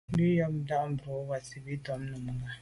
Bú 0.09 0.13
nâ' 0.19 0.35
yɑ́p 0.37 0.55
tà' 0.67 0.87
mbrò 0.91 1.13
wàsìbìtǎ 1.29 1.93
Nùnga. 2.07 2.49